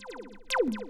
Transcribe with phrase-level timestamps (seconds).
[0.00, 0.80] you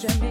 [0.00, 0.29] jamais.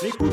[0.00, 0.32] L'écoute.